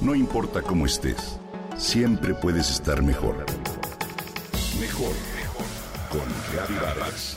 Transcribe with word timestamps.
No 0.00 0.14
importa 0.14 0.62
cómo 0.62 0.86
estés, 0.86 1.38
siempre 1.76 2.32
puedes 2.32 2.70
estar 2.70 3.02
mejor. 3.02 3.44
Mejor, 4.80 5.12
mejor. 5.36 5.66
Con 6.08 6.76
Vargas. 6.80 7.36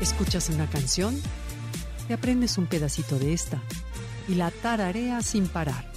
Escuchas 0.00 0.48
una 0.50 0.70
canción, 0.70 1.20
te 2.06 2.14
aprendes 2.14 2.56
un 2.56 2.66
pedacito 2.66 3.18
de 3.18 3.32
esta 3.32 3.60
y 4.28 4.36
la 4.36 4.52
tarareas 4.52 5.26
sin 5.26 5.48
parar. 5.48 5.90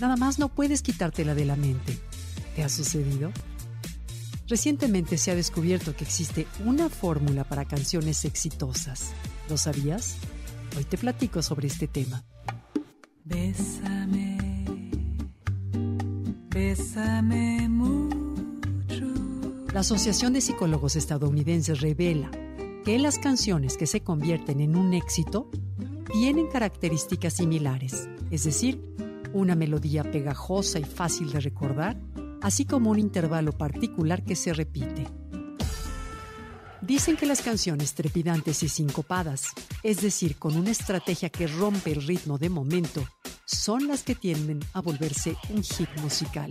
Nada 0.00 0.16
más 0.16 0.40
no 0.40 0.48
puedes 0.48 0.82
quitártela 0.82 1.36
de 1.36 1.44
la 1.44 1.54
mente. 1.54 2.00
¿Te 2.54 2.62
ha 2.62 2.68
sucedido? 2.68 3.32
Recientemente 4.46 5.16
se 5.16 5.30
ha 5.30 5.34
descubierto 5.34 5.96
que 5.96 6.04
existe 6.04 6.46
una 6.66 6.90
fórmula 6.90 7.44
para 7.44 7.64
canciones 7.64 8.24
exitosas. 8.24 9.12
¿Lo 9.48 9.56
sabías? 9.56 10.16
Hoy 10.76 10.84
te 10.84 10.98
platico 10.98 11.42
sobre 11.42 11.68
este 11.68 11.88
tema. 11.88 12.22
Bésame, 13.24 14.36
bésame 16.50 17.68
mucho. 17.68 19.06
La 19.72 19.80
Asociación 19.80 20.34
de 20.34 20.42
Psicólogos 20.42 20.96
Estadounidenses 20.96 21.80
revela 21.80 22.30
que 22.84 22.98
las 22.98 23.18
canciones 23.18 23.76
que 23.78 23.86
se 23.86 24.00
convierten 24.02 24.60
en 24.60 24.76
un 24.76 24.92
éxito 24.92 25.50
tienen 26.10 26.48
características 26.48 27.34
similares, 27.34 28.08
es 28.30 28.44
decir, 28.44 28.82
una 29.32 29.54
melodía 29.54 30.02
pegajosa 30.02 30.78
y 30.78 30.84
fácil 30.84 31.30
de 31.32 31.40
recordar, 31.40 31.98
así 32.42 32.64
como 32.64 32.90
un 32.90 32.98
intervalo 32.98 33.52
particular 33.52 34.22
que 34.22 34.36
se 34.36 34.52
repite. 34.52 35.06
Dicen 36.80 37.16
que 37.16 37.26
las 37.26 37.42
canciones 37.42 37.94
trepidantes 37.94 38.64
y 38.64 38.68
sincopadas, 38.68 39.52
es 39.84 40.02
decir, 40.02 40.36
con 40.36 40.56
una 40.56 40.72
estrategia 40.72 41.28
que 41.28 41.46
rompe 41.46 41.92
el 41.92 42.04
ritmo 42.04 42.38
de 42.38 42.50
momento, 42.50 43.04
son 43.46 43.86
las 43.86 44.02
que 44.02 44.16
tienden 44.16 44.58
a 44.72 44.80
volverse 44.80 45.36
un 45.50 45.62
hit 45.62 45.88
musical. 46.00 46.50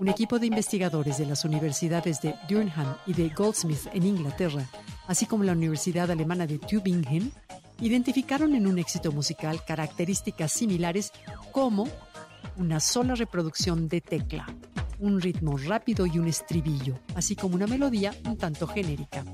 Un 0.00 0.08
equipo 0.08 0.38
de 0.38 0.46
investigadores 0.46 1.18
de 1.18 1.26
las 1.26 1.44
universidades 1.44 2.20
de 2.20 2.34
Durham 2.48 2.96
y 3.06 3.12
de 3.14 3.28
Goldsmith 3.28 3.86
en 3.92 4.04
Inglaterra, 4.04 4.68
así 5.06 5.24
como 5.24 5.44
la 5.44 5.52
Universidad 5.52 6.10
Alemana 6.10 6.46
de 6.48 6.58
Tübingen, 6.58 7.32
identificaron 7.80 8.54
en 8.54 8.66
un 8.66 8.78
éxito 8.78 9.12
musical 9.12 9.64
características 9.64 10.52
similares 10.52 11.12
como 11.52 11.88
una 12.56 12.80
sola 12.80 13.14
reproducción 13.14 13.88
de 13.88 14.00
tecla, 14.00 14.46
un 14.98 15.20
ritmo 15.20 15.56
rápido 15.58 16.06
y 16.06 16.18
un 16.18 16.26
estribillo, 16.26 16.98
así 17.14 17.36
como 17.36 17.54
una 17.54 17.66
melodía 17.66 18.14
un 18.26 18.36
tanto 18.36 18.66
genérica. 18.66 19.24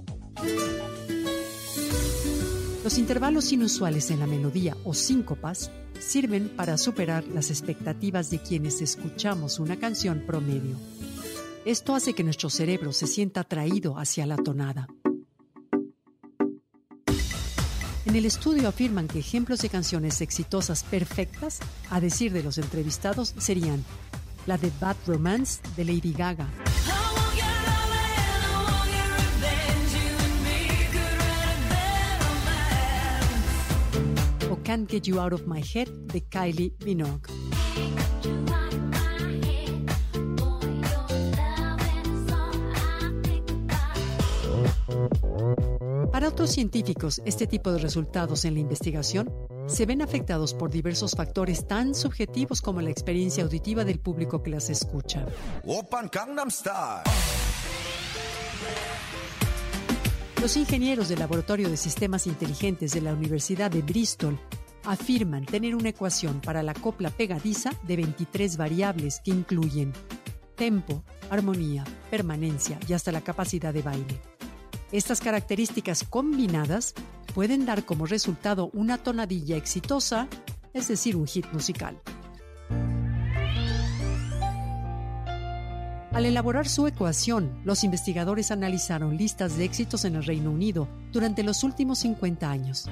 Los 2.82 2.98
intervalos 2.98 3.52
inusuales 3.52 4.10
en 4.10 4.20
la 4.20 4.26
melodía 4.26 4.76
o 4.84 4.92
síncopas 4.92 5.70
sirven 6.00 6.48
para 6.48 6.76
superar 6.76 7.24
las 7.28 7.50
expectativas 7.50 8.28
de 8.30 8.40
quienes 8.40 8.82
escuchamos 8.82 9.60
una 9.60 9.78
canción 9.78 10.24
promedio. 10.26 10.76
Esto 11.64 11.94
hace 11.94 12.12
que 12.12 12.24
nuestro 12.24 12.50
cerebro 12.50 12.92
se 12.92 13.06
sienta 13.06 13.42
atraído 13.42 13.98
hacia 13.98 14.26
la 14.26 14.36
tonada. 14.36 14.88
En 18.12 18.18
el 18.18 18.26
estudio 18.26 18.68
afirman 18.68 19.08
que 19.08 19.20
ejemplos 19.20 19.60
de 19.60 19.70
canciones 19.70 20.20
exitosas 20.20 20.84
perfectas, 20.84 21.60
a 21.88 21.98
decir 21.98 22.30
de 22.34 22.42
los 22.42 22.58
entrevistados, 22.58 23.32
serían 23.38 23.82
la 24.44 24.58
de 24.58 24.70
Bad 24.78 24.96
Romance 25.06 25.62
de 25.78 25.86
Lady 25.86 26.12
Gaga, 26.12 26.46
Can't 34.62 34.90
Get 34.90 35.04
You 35.04 35.18
Out 35.18 35.32
of 35.32 35.46
My 35.46 35.62
Head 35.62 35.88
de 36.12 36.20
Kylie 36.20 36.74
Minogue. 36.84 37.26
Para 46.22 46.34
otros 46.34 46.52
científicos, 46.52 47.20
este 47.24 47.48
tipo 47.48 47.72
de 47.72 47.80
resultados 47.80 48.44
en 48.44 48.54
la 48.54 48.60
investigación 48.60 49.28
se 49.66 49.86
ven 49.86 50.02
afectados 50.02 50.54
por 50.54 50.70
diversos 50.70 51.16
factores 51.16 51.66
tan 51.66 51.96
subjetivos 51.96 52.60
como 52.60 52.80
la 52.80 52.90
experiencia 52.90 53.42
auditiva 53.42 53.84
del 53.84 53.98
público 53.98 54.40
que 54.40 54.50
las 54.50 54.70
escucha. 54.70 55.26
Los 60.40 60.56
ingenieros 60.56 61.08
del 61.08 61.18
Laboratorio 61.18 61.68
de 61.68 61.76
Sistemas 61.76 62.28
Inteligentes 62.28 62.92
de 62.92 63.00
la 63.00 63.14
Universidad 63.14 63.72
de 63.72 63.82
Bristol 63.82 64.38
afirman 64.84 65.44
tener 65.44 65.74
una 65.74 65.88
ecuación 65.88 66.40
para 66.40 66.62
la 66.62 66.74
copla 66.74 67.10
pegadiza 67.10 67.72
de 67.82 67.96
23 67.96 68.56
variables 68.56 69.20
que 69.24 69.32
incluyen 69.32 69.92
tempo, 70.54 71.02
armonía, 71.30 71.82
permanencia 72.12 72.78
y 72.86 72.92
hasta 72.92 73.10
la 73.10 73.22
capacidad 73.22 73.74
de 73.74 73.82
baile. 73.82 74.31
Estas 74.92 75.22
características 75.22 76.04
combinadas 76.04 76.92
pueden 77.34 77.64
dar 77.64 77.86
como 77.86 78.04
resultado 78.04 78.70
una 78.74 78.98
tonadilla 78.98 79.56
exitosa, 79.56 80.28
es 80.74 80.88
decir, 80.88 81.16
un 81.16 81.26
hit 81.26 81.46
musical. 81.50 81.98
Al 86.12 86.26
elaborar 86.26 86.68
su 86.68 86.86
ecuación, 86.86 87.58
los 87.64 87.84
investigadores 87.84 88.50
analizaron 88.50 89.16
listas 89.16 89.56
de 89.56 89.64
éxitos 89.64 90.04
en 90.04 90.16
el 90.16 90.24
Reino 90.24 90.50
Unido 90.50 90.86
durante 91.10 91.42
los 91.42 91.64
últimos 91.64 92.00
50 92.00 92.50
años. 92.50 92.84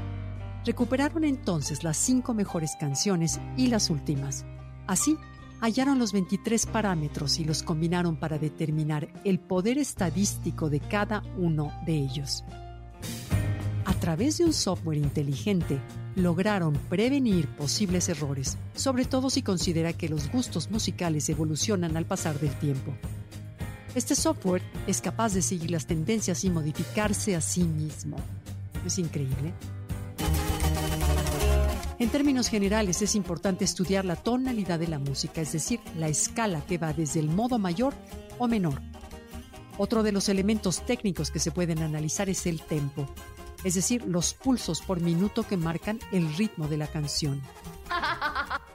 Recuperaron 0.64 1.24
entonces 1.24 1.84
las 1.84 1.98
cinco 1.98 2.32
mejores 2.32 2.76
canciones 2.80 3.38
y 3.58 3.66
las 3.66 3.90
últimas. 3.90 4.46
Así, 4.86 5.18
hallaron 5.60 5.98
los 5.98 6.12
23 6.12 6.66
parámetros 6.66 7.38
y 7.38 7.44
los 7.44 7.62
combinaron 7.62 8.16
para 8.16 8.38
determinar 8.38 9.08
el 9.24 9.38
poder 9.38 9.78
estadístico 9.78 10.70
de 10.70 10.80
cada 10.80 11.22
uno 11.36 11.72
de 11.86 11.94
ellos. 11.94 12.44
A 13.84 13.94
través 13.94 14.38
de 14.38 14.44
un 14.44 14.52
software 14.52 14.98
inteligente, 14.98 15.78
lograron 16.16 16.72
prevenir 16.88 17.48
posibles 17.48 18.08
errores, 18.08 18.56
sobre 18.74 19.04
todo 19.04 19.30
si 19.30 19.42
considera 19.42 19.92
que 19.92 20.08
los 20.08 20.30
gustos 20.30 20.70
musicales 20.70 21.28
evolucionan 21.28 21.96
al 21.96 22.06
pasar 22.06 22.38
del 22.40 22.54
tiempo. 22.58 22.92
Este 23.94 24.14
software 24.14 24.62
es 24.86 25.00
capaz 25.00 25.34
de 25.34 25.42
seguir 25.42 25.70
las 25.70 25.86
tendencias 25.86 26.44
y 26.44 26.50
modificarse 26.50 27.36
a 27.36 27.40
sí 27.40 27.64
mismo. 27.64 28.16
¿Es 28.86 28.98
increíble? 28.98 29.52
En 32.00 32.08
términos 32.08 32.48
generales 32.48 33.02
es 33.02 33.14
importante 33.14 33.62
estudiar 33.62 34.06
la 34.06 34.16
tonalidad 34.16 34.78
de 34.78 34.88
la 34.88 34.98
música, 34.98 35.42
es 35.42 35.52
decir, 35.52 35.80
la 35.98 36.08
escala 36.08 36.64
que 36.66 36.78
va 36.78 36.94
desde 36.94 37.20
el 37.20 37.28
modo 37.28 37.58
mayor 37.58 37.92
o 38.38 38.48
menor. 38.48 38.80
Otro 39.76 40.02
de 40.02 40.10
los 40.10 40.30
elementos 40.30 40.80
técnicos 40.86 41.30
que 41.30 41.38
se 41.38 41.50
pueden 41.50 41.82
analizar 41.82 42.30
es 42.30 42.46
el 42.46 42.62
tempo, 42.62 43.06
es 43.64 43.74
decir, 43.74 44.02
los 44.06 44.32
pulsos 44.32 44.80
por 44.80 45.02
minuto 45.02 45.42
que 45.42 45.58
marcan 45.58 46.00
el 46.10 46.34
ritmo 46.36 46.68
de 46.68 46.78
la 46.78 46.86
canción. 46.86 47.42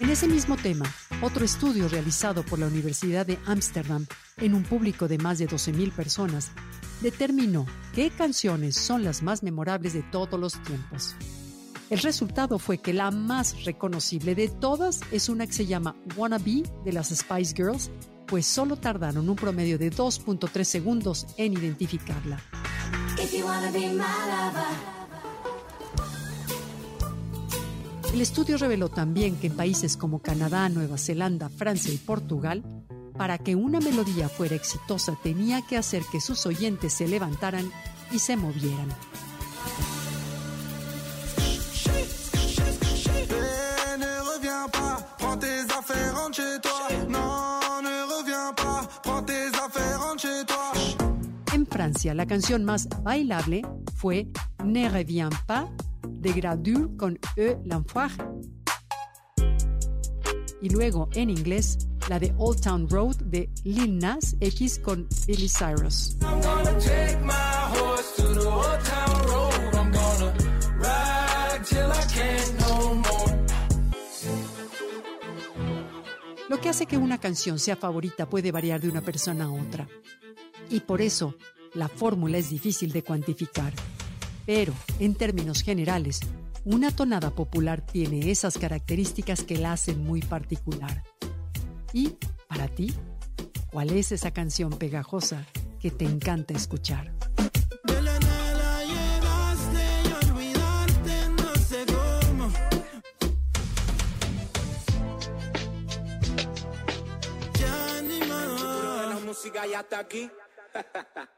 En 0.00 0.10
ese 0.10 0.28
mismo 0.28 0.56
tema, 0.56 0.86
otro 1.20 1.44
estudio 1.44 1.88
realizado 1.88 2.44
por 2.44 2.58
la 2.58 2.66
Universidad 2.66 3.26
de 3.26 3.38
Ámsterdam 3.46 4.06
en 4.36 4.54
un 4.54 4.62
público 4.62 5.08
de 5.08 5.18
más 5.18 5.38
de 5.38 5.48
12.000 5.48 5.92
personas 5.92 6.52
determinó 7.00 7.66
qué 7.94 8.10
canciones 8.10 8.76
son 8.76 9.04
las 9.04 9.22
más 9.22 9.42
memorables 9.42 9.92
de 9.94 10.02
todos 10.02 10.38
los 10.38 10.62
tiempos. 10.62 11.16
El 11.90 12.00
resultado 12.00 12.58
fue 12.58 12.78
que 12.78 12.92
la 12.92 13.10
más 13.10 13.64
reconocible 13.64 14.34
de 14.34 14.48
todas 14.48 15.00
es 15.10 15.28
una 15.28 15.46
que 15.46 15.54
se 15.54 15.66
llama 15.66 15.96
Wanna 16.16 16.38
Be 16.38 16.62
de 16.84 16.92
las 16.92 17.08
Spice 17.08 17.54
Girls, 17.56 17.90
pues 18.26 18.46
solo 18.46 18.76
tardaron 18.76 19.28
un 19.28 19.36
promedio 19.36 19.78
de 19.78 19.90
2.3 19.90 20.64
segundos 20.64 21.26
en 21.36 21.54
identificarla. 21.54 22.38
El 28.12 28.22
estudio 28.22 28.56
reveló 28.56 28.88
también 28.88 29.36
que 29.36 29.48
en 29.48 29.56
países 29.56 29.96
como 29.96 30.20
Canadá, 30.20 30.68
Nueva 30.68 30.98
Zelanda, 30.98 31.48
Francia 31.48 31.92
y 31.92 31.98
Portugal, 31.98 32.64
para 33.16 33.36
que 33.38 33.54
una 33.54 33.80
melodía 33.80 34.28
fuera 34.28 34.54
exitosa 34.54 35.16
tenía 35.22 35.62
que 35.62 35.76
hacer 35.76 36.02
que 36.10 36.20
sus 36.20 36.46
oyentes 36.46 36.92
se 36.92 37.06
levantaran 37.06 37.70
y 38.10 38.18
se 38.18 38.36
movieran. 38.36 38.88
En 51.52 51.66
Francia, 51.66 52.14
la 52.14 52.26
canción 52.26 52.64
más 52.64 52.88
bailable 53.02 53.62
fue 53.96 54.28
Ne 54.64 54.88
reviens 54.88 55.34
pas 55.46 55.68
de 56.18 56.32
Gradure 56.32 56.96
con 56.96 57.18
E 57.36 57.56
l'Enfoiré. 57.64 58.14
y 60.60 60.68
luego 60.70 61.08
en 61.14 61.30
inglés 61.30 61.78
la 62.08 62.18
de 62.18 62.34
Old 62.38 62.60
Town 62.60 62.88
Road 62.88 63.16
de 63.16 63.50
Lil 63.64 63.98
Nas 63.98 64.36
X 64.40 64.78
con 64.78 65.06
Billy 65.26 65.48
Cyrus. 65.48 66.16
Lo 76.48 76.60
que 76.60 76.68
hace 76.70 76.86
que 76.86 76.96
una 76.96 77.18
canción 77.18 77.58
sea 77.58 77.76
favorita 77.76 78.28
puede 78.28 78.50
variar 78.50 78.80
de 78.80 78.88
una 78.88 79.02
persona 79.02 79.44
a 79.44 79.50
otra. 79.50 79.86
Y 80.70 80.80
por 80.80 81.02
eso, 81.02 81.34
la 81.74 81.88
fórmula 81.88 82.38
es 82.38 82.48
difícil 82.48 82.90
de 82.90 83.02
cuantificar. 83.02 83.74
Pero, 84.48 84.72
en 84.98 85.14
términos 85.14 85.60
generales, 85.60 86.20
una 86.64 86.90
tonada 86.90 87.28
popular 87.28 87.82
tiene 87.82 88.30
esas 88.30 88.56
características 88.56 89.42
que 89.42 89.58
la 89.58 89.72
hacen 89.74 90.02
muy 90.02 90.22
particular. 90.22 91.04
¿Y 91.92 92.16
para 92.48 92.66
ti? 92.66 92.94
¿Cuál 93.70 93.90
es 93.90 94.10
esa 94.10 94.30
canción 94.30 94.70
pegajosa 94.70 95.44
que 95.78 95.90
te 95.90 96.06
encanta 96.06 96.54
escuchar? 96.54 97.12
música 109.26 109.66
ya 109.66 109.80
está 109.80 109.98
aquí. 109.98 110.30